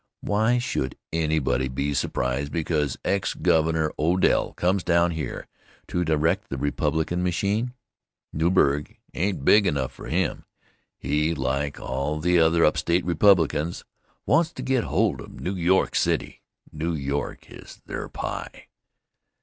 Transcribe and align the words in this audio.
Why 0.21 0.57
should 0.57 0.97
anybody 1.13 1.67
be 1.67 1.93
surprised 1.93 2.51
because 2.51 2.97
ex 3.05 3.35
Governor 3.35 3.91
Odell 3.99 4.53
comes 4.53 4.83
down 4.83 5.11
here 5.11 5.45
to 5.89 6.03
direct 6.03 6.49
the 6.49 6.57
Republican 6.57 7.21
machine? 7.21 7.75
Newburg 8.33 8.97
ain't 9.13 9.45
big 9.45 9.67
enough 9.67 9.91
for 9.91 10.07
him. 10.07 10.43
He, 10.97 11.35
like 11.35 11.79
all 11.79 12.19
the 12.19 12.39
other 12.39 12.65
upstate 12.65 13.05
Republicans, 13.05 13.85
wants 14.25 14.51
to 14.53 14.63
get 14.63 14.85
hold 14.85 15.21
of 15.21 15.39
New 15.39 15.53
York 15.53 15.93
City. 15.93 16.41
New 16.71 16.95
York 16.95 17.51
is 17.51 17.79
their 17.85 18.09
pie. 18.09 18.69